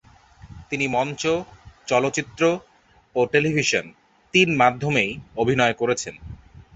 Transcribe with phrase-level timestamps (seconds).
[0.69, 1.21] তিনি মঞ্চ,
[1.87, 2.41] চলচ্চিত্র
[3.15, 3.85] ও টেলিভিশন–
[4.33, 6.15] তিন মাধ্যমেই অভিনয় করেছেন।